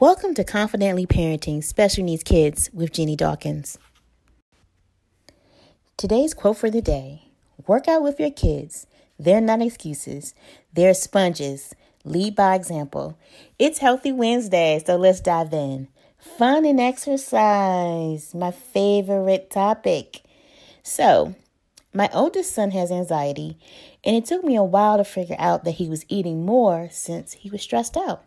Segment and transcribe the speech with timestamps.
[0.00, 3.76] Welcome to Confidently Parenting Special Needs Kids with Jeannie Dawkins.
[5.98, 7.24] Today's quote for the day
[7.66, 8.86] Work out with your kids.
[9.18, 10.32] They're not excuses,
[10.72, 11.74] they're sponges.
[12.02, 13.18] Lead by example.
[13.58, 15.88] It's Healthy Wednesday, so let's dive in.
[16.16, 20.22] Fun and exercise, my favorite topic.
[20.82, 21.34] So,
[21.92, 23.58] my oldest son has anxiety,
[24.02, 27.34] and it took me a while to figure out that he was eating more since
[27.34, 28.24] he was stressed out.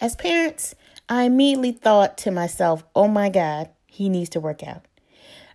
[0.00, 0.74] As parents,
[1.08, 4.84] I immediately thought to myself, oh my God, he needs to work out.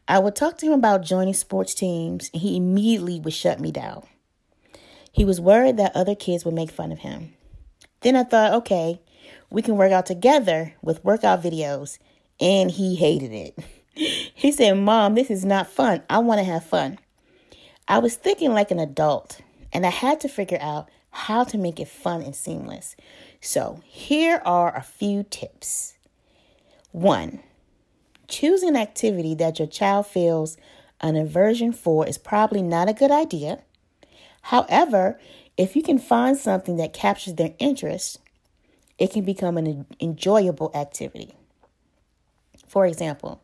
[0.08, 3.72] I would talk to him about joining sports teams, and he immediately would shut me
[3.72, 4.04] down.
[5.12, 7.34] He was worried that other kids would make fun of him.
[8.00, 9.02] Then I thought, okay,
[9.50, 12.00] we can work out together with workout videos,
[12.40, 13.60] and he hated it.
[14.34, 16.02] he said, Mom, this is not fun.
[16.10, 16.98] I want to have fun.
[17.90, 19.42] I was thinking like an adult,
[19.74, 22.96] and I had to figure out how to make it fun and seamless.
[23.40, 25.96] So, here are a few tips.
[26.92, 27.42] One,
[28.28, 30.58] choose an activity that your child feels
[31.02, 33.60] an aversion for is probably not a good idea.
[34.44, 35.20] However,
[35.58, 38.20] if you can find something that captures their interest,
[38.98, 41.34] it can become an enjoyable activity.
[42.68, 43.44] For example,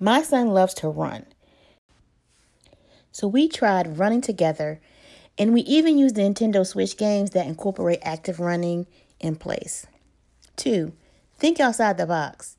[0.00, 1.26] my son loves to run.
[3.12, 4.80] So we tried running together,
[5.38, 8.86] and we even use the Nintendo Switch games that incorporate active running
[9.20, 9.86] in place.
[10.56, 10.92] Two,
[11.38, 12.56] think outside the box.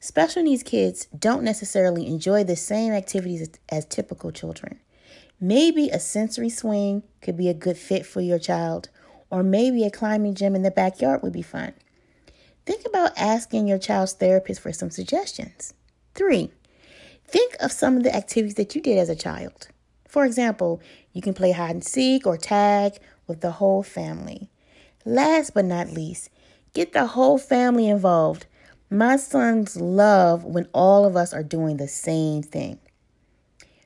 [0.00, 4.78] Special needs kids don't necessarily enjoy the same activities as typical children.
[5.40, 8.88] Maybe a sensory swing could be a good fit for your child,
[9.30, 11.72] or maybe a climbing gym in the backyard would be fun.
[12.66, 15.74] Think about asking your child's therapist for some suggestions.
[16.14, 16.50] Three,
[17.24, 19.68] think of some of the activities that you did as a child.
[20.08, 20.80] For example,
[21.12, 22.94] you can play hide and seek or tag
[23.26, 24.48] with the whole family.
[25.04, 26.30] Last but not least,
[26.72, 28.46] get the whole family involved.
[28.90, 32.78] My sons love when all of us are doing the same thing.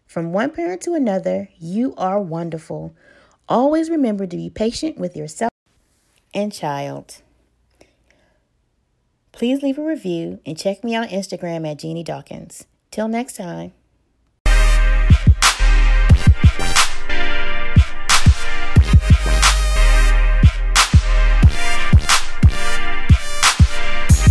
[0.06, 2.94] From one parent to another, you are wonderful.
[3.48, 5.50] Always remember to be patient with yourself
[6.32, 7.20] and child.
[9.32, 12.66] Please leave a review and check me out on Instagram at Jeannie Dawkins.
[12.90, 13.72] Till next time.